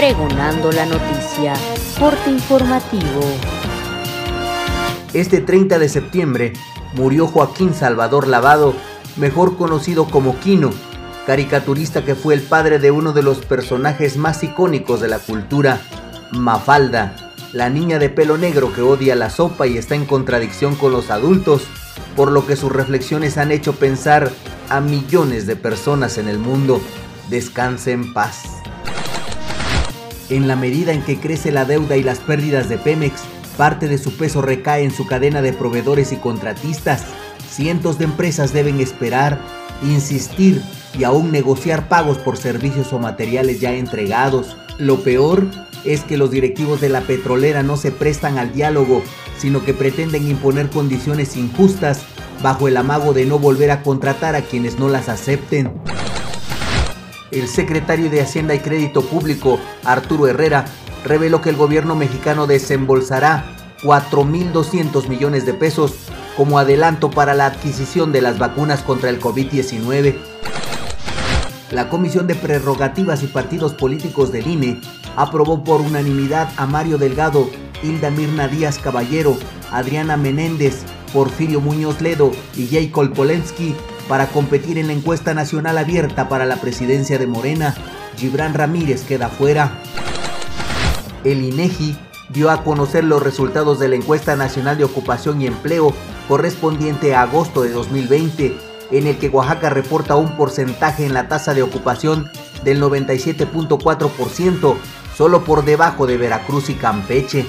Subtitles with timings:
[0.00, 1.52] Pregonando la noticia.
[1.98, 3.20] Corte informativo.
[5.12, 6.54] Este 30 de septiembre
[6.94, 8.74] murió Joaquín Salvador Lavado,
[9.16, 10.70] mejor conocido como Quino,
[11.26, 15.82] caricaturista que fue el padre de uno de los personajes más icónicos de la cultura,
[16.32, 20.92] Mafalda, la niña de pelo negro que odia la sopa y está en contradicción con
[20.92, 21.64] los adultos,
[22.16, 24.30] por lo que sus reflexiones han hecho pensar
[24.70, 26.80] a millones de personas en el mundo.
[27.28, 28.59] Descanse en paz.
[30.30, 33.22] En la medida en que crece la deuda y las pérdidas de Pemex,
[33.56, 37.04] parte de su peso recae en su cadena de proveedores y contratistas.
[37.50, 39.40] Cientos de empresas deben esperar,
[39.82, 40.62] insistir
[40.96, 44.56] y aún negociar pagos por servicios o materiales ya entregados.
[44.78, 45.46] Lo peor
[45.84, 49.02] es que los directivos de la petrolera no se prestan al diálogo,
[49.36, 52.02] sino que pretenden imponer condiciones injustas
[52.40, 55.72] bajo el amago de no volver a contratar a quienes no las acepten.
[57.30, 60.64] El secretario de Hacienda y Crédito Público, Arturo Herrera,
[61.04, 65.94] reveló que el gobierno mexicano desembolsará 4.200 millones de pesos
[66.36, 70.16] como adelanto para la adquisición de las vacunas contra el COVID-19.
[71.70, 74.80] La Comisión de Prerrogativas y Partidos Políticos del INE
[75.16, 77.48] aprobó por unanimidad a Mario Delgado,
[77.80, 79.36] Hilda Mirna Díaz Caballero,
[79.70, 83.76] Adriana Menéndez, Porfirio Muñoz Ledo y Jay Polensky
[84.10, 87.76] para competir en la encuesta nacional abierta para la presidencia de Morena.
[88.16, 89.70] Gibran Ramírez queda fuera.
[91.22, 91.96] El INEGI
[92.30, 95.94] dio a conocer los resultados de la encuesta nacional de ocupación y empleo
[96.26, 98.56] correspondiente a agosto de 2020,
[98.90, 102.28] en el que Oaxaca reporta un porcentaje en la tasa de ocupación
[102.64, 104.74] del 97.4%,
[105.16, 107.46] solo por debajo de Veracruz y Campeche.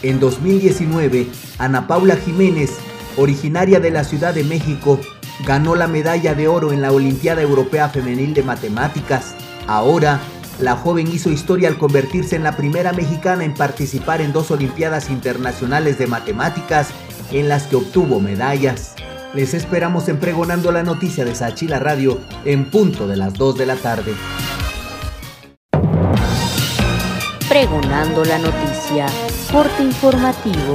[0.00, 1.26] En 2019,
[1.58, 2.78] Ana Paula Jiménez
[3.16, 5.00] originaria de la Ciudad de México,
[5.44, 9.34] ganó la medalla de oro en la Olimpiada Europea Femenil de Matemáticas.
[9.66, 10.20] Ahora,
[10.60, 15.10] la joven hizo historia al convertirse en la primera mexicana en participar en dos Olimpiadas
[15.10, 16.88] Internacionales de Matemáticas
[17.30, 18.94] en las que obtuvo medallas.
[19.34, 23.66] Les esperamos en Pregonando la Noticia de Sachila Radio en punto de las 2 de
[23.66, 24.14] la tarde.
[27.48, 29.06] Pregonando la Noticia,
[29.52, 30.74] corte informativo.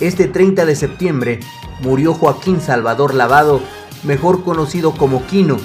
[0.00, 1.40] Este 30 de septiembre
[1.82, 3.60] murió Joaquín Salvador Lavado,
[4.02, 5.58] mejor conocido como Quino,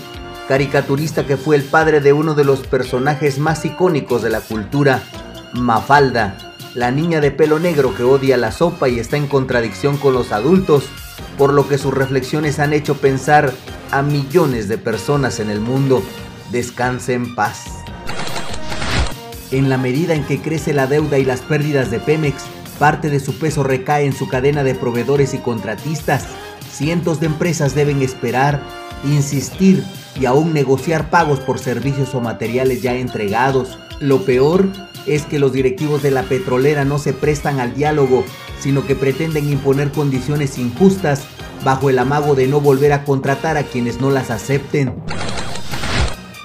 [0.49, 5.01] caricaturista que fue el padre de uno de los personajes más icónicos de la cultura,
[5.53, 10.13] Mafalda, la niña de pelo negro que odia la sopa y está en contradicción con
[10.13, 10.83] los adultos,
[11.37, 13.53] por lo que sus reflexiones han hecho pensar
[13.91, 16.03] a millones de personas en el mundo.
[16.51, 17.63] Descanse en paz.
[19.51, 22.43] En la medida en que crece la deuda y las pérdidas de Pemex,
[22.79, 26.25] Parte de su peso recae en su cadena de proveedores y contratistas.
[26.71, 28.61] Cientos de empresas deben esperar,
[29.05, 29.83] insistir
[30.19, 33.79] y aún negociar pagos por servicios o materiales ya entregados.
[33.99, 34.67] Lo peor
[35.05, 38.25] es que los directivos de la petrolera no se prestan al diálogo,
[38.59, 41.23] sino que pretenden imponer condiciones injustas
[41.63, 44.93] bajo el amago de no volver a contratar a quienes no las acepten.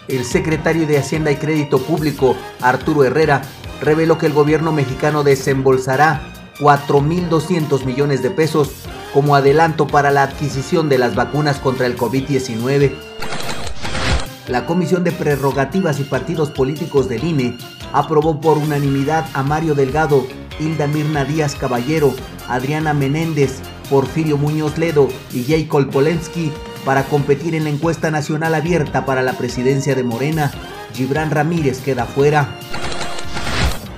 [0.08, 3.42] El secretario de Hacienda y Crédito Público, Arturo Herrera,
[3.80, 6.20] reveló que el gobierno mexicano desembolsará
[6.58, 8.70] 4.200 millones de pesos
[9.12, 12.92] como adelanto para la adquisición de las vacunas contra el COVID-19.
[14.48, 17.56] La Comisión de Prerrogativas y Partidos Políticos del INE
[17.92, 20.26] aprobó por unanimidad a Mario Delgado,
[20.58, 22.14] Hilda Mirna Díaz Caballero,
[22.48, 26.52] Adriana Menéndez, Porfirio Muñoz Ledo y Jay Polensky
[26.84, 30.50] para competir en la encuesta nacional abierta para la presidencia de Morena.
[30.94, 32.48] Gibran Ramírez queda fuera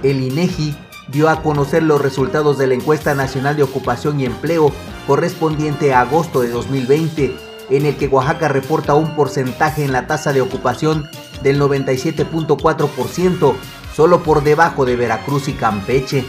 [0.02, 0.74] el INEGI
[1.08, 4.72] dio a conocer los resultados de la encuesta nacional de ocupación y empleo
[5.06, 7.36] correspondiente a agosto de 2020,
[7.70, 11.08] en el que Oaxaca reporta un porcentaje en la tasa de ocupación
[11.42, 13.54] del 97.4%,
[13.94, 16.24] solo por debajo de Veracruz y Campeche.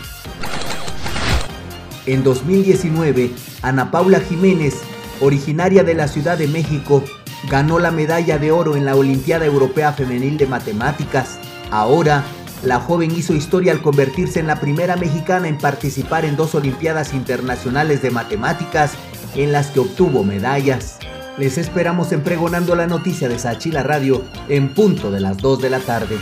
[2.06, 4.82] En 2019, Ana Paula Jiménez,
[5.22, 7.04] originaria de la Ciudad de México,
[7.50, 11.38] ganó la medalla de oro en la Olimpiada Europea Femenil de Matemáticas.
[11.72, 12.24] Ahora,
[12.64, 17.14] la joven hizo historia al convertirse en la primera mexicana en participar en dos Olimpiadas
[17.14, 18.94] Internacionales de Matemáticas
[19.36, 20.98] en las que obtuvo medallas.
[21.38, 25.70] Les esperamos en Pregonando la Noticia de Sachila Radio en punto de las 2 de
[25.72, 26.18] la tarde.